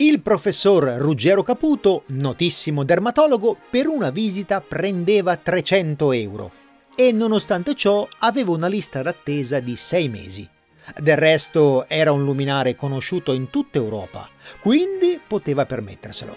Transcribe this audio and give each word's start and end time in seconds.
Il 0.00 0.22
professor 0.22 0.84
Ruggero 0.96 1.42
Caputo, 1.42 2.04
notissimo 2.06 2.84
dermatologo, 2.84 3.58
per 3.68 3.86
una 3.86 4.08
visita 4.08 4.62
prendeva 4.62 5.36
300 5.36 6.12
euro 6.12 6.52
e 6.94 7.12
nonostante 7.12 7.74
ciò 7.74 8.08
aveva 8.20 8.52
una 8.52 8.66
lista 8.66 9.02
d'attesa 9.02 9.60
di 9.60 9.76
sei 9.76 10.08
mesi. 10.08 10.48
Del 10.96 11.18
resto 11.18 11.86
era 11.86 12.12
un 12.12 12.24
luminare 12.24 12.74
conosciuto 12.76 13.34
in 13.34 13.50
tutta 13.50 13.76
Europa, 13.76 14.26
quindi 14.60 15.20
poteva 15.24 15.66
permetterselo. 15.66 16.34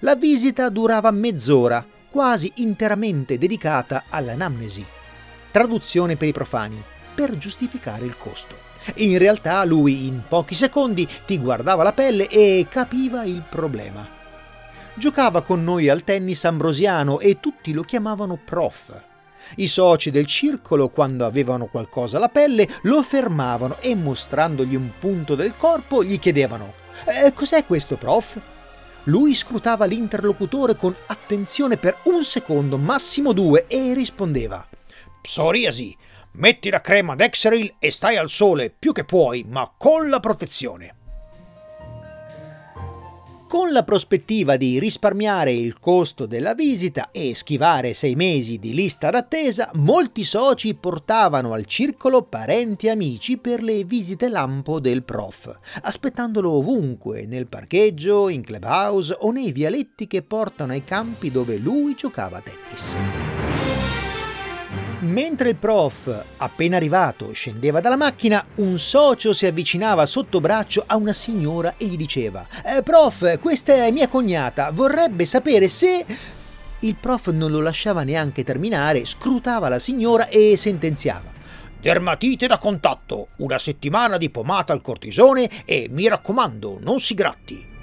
La 0.00 0.16
visita 0.16 0.68
durava 0.68 1.12
mezz'ora, 1.12 1.86
quasi 2.10 2.50
interamente 2.56 3.38
dedicata 3.38 4.06
all'anamnesi, 4.08 4.84
traduzione 5.52 6.16
per 6.16 6.26
i 6.26 6.32
profani, 6.32 6.82
per 7.14 7.38
giustificare 7.38 8.04
il 8.04 8.16
costo. 8.16 8.65
In 8.96 9.18
realtà 9.18 9.64
lui 9.64 10.06
in 10.06 10.22
pochi 10.28 10.54
secondi 10.54 11.06
ti 11.26 11.38
guardava 11.38 11.82
la 11.82 11.92
pelle 11.92 12.28
e 12.28 12.66
capiva 12.68 13.24
il 13.24 13.42
problema. 13.48 14.08
Giocava 14.94 15.42
con 15.42 15.62
noi 15.62 15.88
al 15.88 16.04
tennis 16.04 16.44
ambrosiano 16.44 17.20
e 17.20 17.38
tutti 17.40 17.72
lo 17.72 17.82
chiamavano 17.82 18.38
prof. 18.42 19.04
I 19.56 19.68
soci 19.68 20.10
del 20.10 20.26
circolo, 20.26 20.88
quando 20.88 21.24
avevano 21.24 21.66
qualcosa 21.66 22.16
alla 22.16 22.28
pelle, 22.28 22.66
lo 22.82 23.02
fermavano 23.02 23.76
e 23.80 23.94
mostrandogli 23.94 24.74
un 24.74 24.90
punto 24.98 25.34
del 25.34 25.56
corpo 25.56 26.02
gli 26.02 26.18
chiedevano 26.18 26.72
eh, 27.04 27.32
Cos'è 27.32 27.64
questo, 27.66 27.96
prof? 27.96 28.40
Lui 29.04 29.34
scrutava 29.34 29.84
l'interlocutore 29.84 30.74
con 30.74 30.94
attenzione 31.06 31.76
per 31.76 31.98
un 32.04 32.24
secondo, 32.24 32.76
massimo 32.76 33.32
due, 33.32 33.66
e 33.68 33.94
rispondeva 33.94 34.66
Psoriasi, 35.20 35.96
metti 36.36 36.70
la 36.70 36.80
crema 36.80 37.14
Dexeril 37.14 37.76
e 37.78 37.90
stai 37.90 38.16
al 38.16 38.30
sole 38.30 38.70
più 38.70 38.92
che 38.92 39.04
puoi, 39.04 39.44
ma 39.48 39.72
con 39.76 40.08
la 40.08 40.20
protezione. 40.20 40.94
Con 43.48 43.70
la 43.70 43.84
prospettiva 43.84 44.56
di 44.56 44.80
risparmiare 44.80 45.52
il 45.52 45.78
costo 45.78 46.26
della 46.26 46.54
visita 46.54 47.10
e 47.12 47.32
schivare 47.36 47.94
sei 47.94 48.16
mesi 48.16 48.58
di 48.58 48.74
lista 48.74 49.08
d'attesa, 49.08 49.70
molti 49.74 50.24
soci 50.24 50.74
portavano 50.74 51.52
al 51.52 51.64
circolo 51.64 52.22
parenti 52.22 52.88
e 52.88 52.90
amici 52.90 53.38
per 53.38 53.62
le 53.62 53.84
visite 53.84 54.28
lampo 54.28 54.80
del 54.80 55.04
prof, 55.04 55.56
aspettandolo 55.82 56.50
ovunque, 56.50 57.24
nel 57.24 57.46
parcheggio, 57.46 58.28
in 58.28 58.42
clubhouse 58.42 59.16
o 59.20 59.30
nei 59.30 59.52
vialetti 59.52 60.08
che 60.08 60.22
portano 60.22 60.72
ai 60.72 60.82
campi 60.82 61.30
dove 61.30 61.56
lui 61.56 61.94
giocava 61.94 62.42
tennis. 62.42 62.96
Mentre 65.00 65.50
il 65.50 65.56
prof, 65.56 66.24
appena 66.38 66.78
arrivato, 66.78 67.30
scendeva 67.32 67.80
dalla 67.80 67.96
macchina, 67.96 68.42
un 68.56 68.78
socio 68.78 69.34
si 69.34 69.44
avvicinava 69.44 70.06
sotto 70.06 70.40
braccio 70.40 70.84
a 70.86 70.96
una 70.96 71.12
signora 71.12 71.74
e 71.76 71.84
gli 71.84 71.98
diceva 71.98 72.46
eh, 72.64 72.82
Prof, 72.82 73.38
questa 73.38 73.74
è 73.74 73.90
mia 73.90 74.08
cognata, 74.08 74.70
vorrebbe 74.70 75.26
sapere 75.26 75.68
se... 75.68 76.04
Il 76.80 76.94
prof 76.94 77.28
non 77.30 77.50
lo 77.50 77.60
lasciava 77.60 78.04
neanche 78.04 78.42
terminare, 78.42 79.04
scrutava 79.04 79.68
la 79.68 79.78
signora 79.78 80.28
e 80.28 80.56
sentenziava. 80.56 81.30
Dermatite 81.78 82.46
da 82.46 82.58
contatto, 82.58 83.28
una 83.36 83.58
settimana 83.58 84.16
di 84.16 84.30
pomata 84.30 84.72
al 84.72 84.82
cortisone 84.82 85.48
e 85.66 85.88
mi 85.90 86.08
raccomando, 86.08 86.78
non 86.80 87.00
si 87.00 87.14
gratti. 87.14 87.75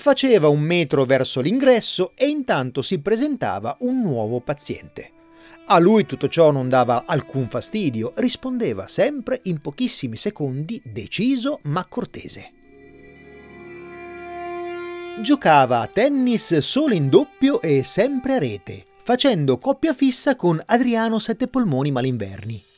Faceva 0.00 0.48
un 0.48 0.60
metro 0.60 1.04
verso 1.04 1.42
l'ingresso 1.42 2.12
e 2.14 2.26
intanto 2.26 2.80
si 2.80 3.00
presentava 3.00 3.76
un 3.80 4.00
nuovo 4.00 4.40
paziente. 4.40 5.10
A 5.66 5.78
lui 5.78 6.06
tutto 6.06 6.26
ciò 6.26 6.50
non 6.50 6.70
dava 6.70 7.04
alcun 7.04 7.50
fastidio, 7.50 8.14
rispondeva 8.16 8.86
sempre 8.86 9.40
in 9.44 9.60
pochissimi 9.60 10.16
secondi, 10.16 10.80
deciso 10.82 11.58
ma 11.64 11.84
cortese. 11.84 12.50
Giocava 15.20 15.80
a 15.80 15.86
tennis 15.86 16.56
solo 16.58 16.94
in 16.94 17.10
doppio 17.10 17.60
e 17.60 17.84
sempre 17.84 18.36
a 18.36 18.38
rete, 18.38 18.86
facendo 19.02 19.58
coppia 19.58 19.92
fissa 19.92 20.34
con 20.34 20.60
Adriano 20.64 21.18
Sette 21.18 21.46
Polmoni 21.46 21.90
Malinverni. 21.90 22.69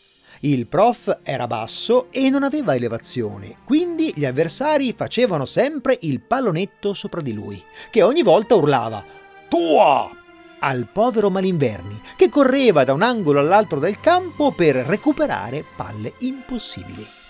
Il 0.44 0.66
prof 0.66 1.20
era 1.22 1.46
basso 1.46 2.08
e 2.10 2.28
non 2.28 2.42
aveva 2.42 2.74
elevazione, 2.74 3.58
quindi 3.64 4.12
gli 4.12 4.24
avversari 4.24 4.92
facevano 4.92 5.44
sempre 5.44 5.96
il 6.00 6.20
pallonetto 6.20 6.94
sopra 6.94 7.20
di 7.20 7.32
lui, 7.32 7.62
che 7.90 8.02
ogni 8.02 8.24
volta 8.24 8.56
urlava 8.56 9.04
Tua! 9.48 10.10
al 10.58 10.88
povero 10.92 11.30
Malinverni, 11.30 12.00
che 12.16 12.28
correva 12.28 12.82
da 12.82 12.92
un 12.92 13.02
angolo 13.02 13.38
all'altro 13.38 13.78
del 13.78 14.00
campo 14.00 14.50
per 14.50 14.74
recuperare 14.74 15.64
palle 15.76 16.14
impossibili. 16.18 17.21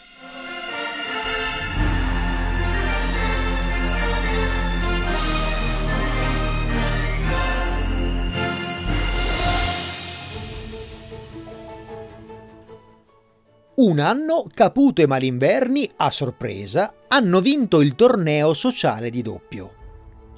Un 13.74 14.00
anno 14.00 14.44
Caputo 14.52 15.00
e 15.00 15.06
Malinverni, 15.06 15.90
a 15.96 16.10
sorpresa, 16.10 16.92
hanno 17.08 17.40
vinto 17.40 17.80
il 17.80 17.94
torneo 17.94 18.52
sociale 18.52 19.08
di 19.08 19.22
doppio. 19.22 19.72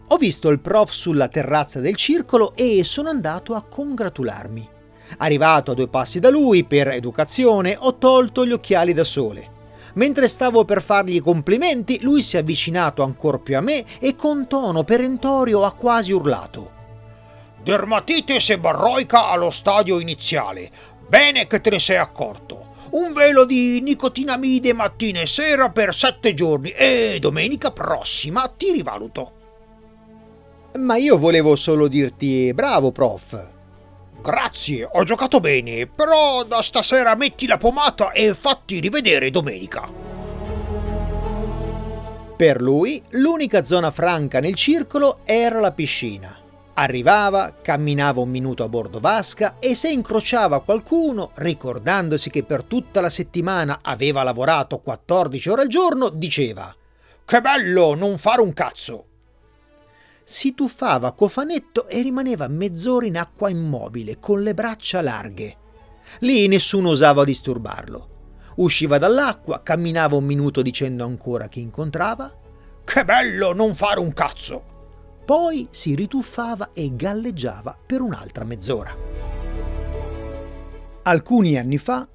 Ho 0.06 0.17
visto 0.19 0.50
il 0.50 0.61
prof 0.61 0.93
sulla 0.93 1.27
terrazza 1.27 1.81
del 1.81 1.97
circolo 1.97 2.53
e 2.55 2.84
sono 2.84 3.09
andato 3.09 3.55
a 3.55 3.62
congratularmi. 3.62 4.69
Arrivato 5.19 5.72
a 5.72 5.75
due 5.75 5.89
passi 5.89 6.21
da 6.21 6.31
lui, 6.31 6.62
per 6.62 6.91
educazione, 6.91 7.77
ho 7.77 7.99
tolto 7.99 8.47
gli 8.47 8.53
occhiali 8.53 8.93
da 8.93 9.03
sole. 9.03 9.51
Mentre 9.95 10.28
stavo 10.28 10.65
per 10.65 10.81
fargli 10.81 11.16
i 11.16 11.21
complimenti, 11.21 11.99
lui 12.03 12.22
si 12.22 12.37
è 12.37 12.41
avvicinato 12.41 13.03
ancor 13.03 13.43
più 13.43 13.56
a 13.56 13.61
me 13.61 13.84
e 13.99 14.15
con 14.15 14.47
tono 14.47 14.84
perentorio 14.84 15.65
ha 15.65 15.72
quasi 15.72 16.12
urlato. 16.12 16.71
Dermatite 17.65 18.39
seborroica 18.39 19.27
allo 19.27 19.51
stadio 19.51 19.99
iniziale. 19.99 20.71
Bene 21.09 21.49
che 21.49 21.61
te 21.61 21.71
ne 21.71 21.81
sei 21.81 21.97
accorto 21.97 22.72
un 22.94 23.12
velo 23.12 23.44
di 23.44 23.81
nicotinamide 23.81 24.72
mattina 24.72 25.21
e 25.21 25.27
sera 25.27 25.71
per 25.71 25.94
sette 25.94 26.32
giorni 26.34 26.71
e 26.71 27.19
domenica 27.21 27.72
prossima 27.72 28.53
ti 28.56 28.71
rivaluto. 28.71 29.32
Ma 30.78 30.97
io 30.97 31.19
volevo 31.19 31.56
solo 31.56 31.88
dirti 31.88 32.53
bravo, 32.54 32.93
prof. 32.93 33.50
Grazie, 34.21 34.88
ho 34.91 35.03
giocato 35.03 35.41
bene, 35.41 35.87
però 35.87 36.44
da 36.44 36.62
stasera 36.62 37.15
metti 37.15 37.47
la 37.47 37.59
pomata 37.59 38.12
e 38.12 38.33
fatti 38.34 38.81
rivedere 38.81 39.31
domenica. 39.31 39.91
Per 42.37 42.60
lui, 42.60 43.03
l'unica 43.10 43.65
zona 43.65 43.91
franca 43.91 44.41
nel 44.41 44.54
circolo 44.54 45.19
era 45.25 45.60
la 45.60 45.72
piscina. 45.72 46.44
Arrivava, 46.77 47.55
camminava 47.62 48.21
un 48.21 48.31
minuto 48.31 48.65
a 48.65 48.69
bordo 48.69 48.99
vasca 48.99 49.57
e 49.61 49.77
se 49.77 49.91
incrociava 49.91 50.61
qualcuno, 50.61 51.31
ricordandosi 51.35 52.31
che 52.31 52.43
per 52.43 52.65
tutta 52.65 53.01
la 53.01 53.11
settimana 53.11 53.79
aveva 53.81 54.25
lavorato 54.25 54.79
14 54.79 55.49
ore 55.51 55.63
al 55.63 55.69
giorno, 55.69 56.09
diceva 56.09 56.75
Che 57.25 57.41
bello 57.41 57.95
non 57.95 58.19
fare 58.19 58.41
un 58.41 58.53
cazzo! 58.53 59.07
Si 60.25 60.55
tuffava 60.55 61.09
a 61.09 61.13
cofanetto 61.13 61.87
e 61.87 62.03
rimaneva 62.03 62.49
mezz'ora 62.49 63.07
in 63.07 63.19
acqua 63.19 63.51
immobile, 63.51 64.19
con 64.19 64.43
le 64.43 64.55
braccia 64.55 65.01
larghe. 65.01 65.57
Lì 66.21 66.49
nessuno 66.49 66.89
osava 66.89 67.23
disturbarlo. 67.23 68.09
Usciva 68.57 68.99
dall'acqua, 68.99 69.63
camminava 69.63 70.17
un 70.17 70.25
minuto 70.25 70.61
dicendo 70.61 71.05
ancora 71.05 71.47
chi 71.47 71.61
incontrava 71.61 72.33
Che 72.84 73.05
bello 73.05 73.53
non 73.53 73.77
fare 73.77 74.01
un 74.01 74.13
cazzo! 74.13 74.74
Poi 75.25 75.69
si 75.71 75.95
rituffava 75.95 76.73
e 76.75 76.95
galleggiava 76.95 77.79
per 77.87 78.03
un'altra 78.03 78.45
mezz'ora. 78.45 78.95
Alcuni 81.03 81.57
anni 81.57 81.78
fa, 81.78 82.07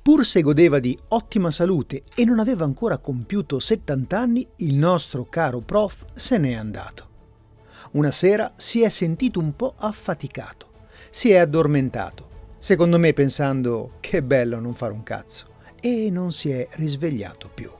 pur 0.00 0.24
se 0.24 0.42
godeva 0.42 0.78
di 0.78 0.96
ottima 1.08 1.50
salute 1.50 2.04
e 2.14 2.24
non 2.24 2.38
aveva 2.38 2.64
ancora 2.64 2.98
compiuto 2.98 3.58
70 3.58 4.18
anni, 4.18 4.46
il 4.58 4.76
nostro 4.76 5.24
caro 5.24 5.58
prof 5.60 6.04
se 6.12 6.38
n'è 6.38 6.52
andato. 6.52 7.08
Una 7.92 8.12
sera 8.12 8.52
si 8.56 8.82
è 8.82 8.88
sentito 8.90 9.40
un 9.40 9.56
po' 9.56 9.74
affaticato, 9.76 10.70
si 11.10 11.30
è 11.30 11.38
addormentato, 11.38 12.28
secondo 12.58 12.96
me 12.96 13.12
pensando 13.12 13.94
che 13.98 14.22
bello 14.22 14.60
non 14.60 14.74
fare 14.74 14.92
un 14.92 15.02
cazzo, 15.02 15.46
e 15.80 16.10
non 16.10 16.30
si 16.30 16.50
è 16.50 16.68
risvegliato 16.74 17.50
più. 17.52 17.70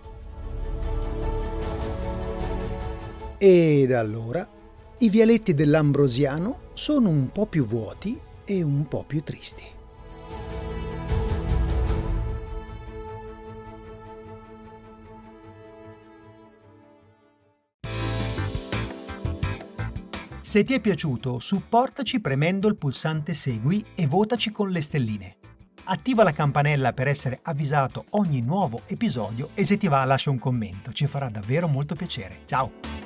E 3.39 3.87
da 3.89 4.01
allora 4.01 4.61
i 5.03 5.11
vialetti 5.11 5.53
dell'Ambrosiano 5.53 6.71
sono 6.75 7.09
un 7.09 7.33
po' 7.33 7.47
più 7.47 7.67
vuoti 7.67 8.17
e 8.45 8.63
un 8.63 8.87
po' 8.87 9.03
più 9.05 9.21
tristi. 9.25 9.65
Se 20.41 20.65
ti 20.65 20.75
è 20.75 20.81
piaciuto, 20.81 21.41
supportaci 21.41 22.21
premendo 22.21 22.69
il 22.69 22.77
pulsante 22.77 23.35
Segui 23.35 23.85
e 23.97 24.07
votaci 24.07 24.53
con 24.53 24.71
le 24.71 24.81
stelline. 24.81 25.37
Attiva 25.85 26.23
la 26.23 26.33
campanella 26.33 26.93
per 26.93 27.09
essere 27.09 27.41
avvisato 27.43 28.05
ogni 28.11 28.41
nuovo 28.41 28.83
episodio 28.87 29.51
e 29.55 29.65
se 29.65 29.77
ti 29.79 29.89
va 29.89 30.05
lascia 30.05 30.31
un 30.31 30.39
commento, 30.39 30.93
ci 30.93 31.09
farà 31.09 31.29
davvero 31.29 31.67
molto 31.67 31.97
piacere. 31.97 32.43
Ciao! 32.45 33.02